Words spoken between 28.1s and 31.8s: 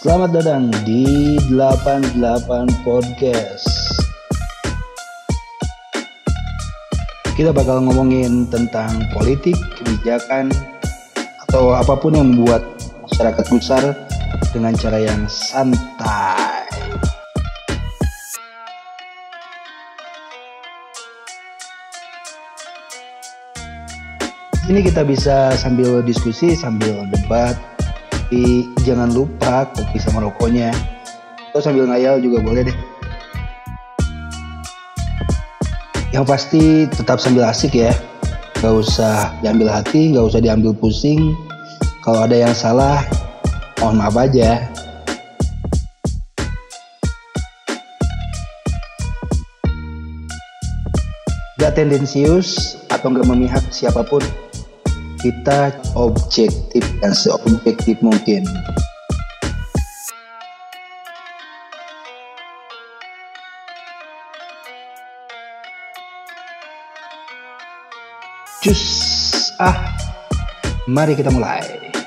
tapi jangan lupa kopi sama rokoknya. Atau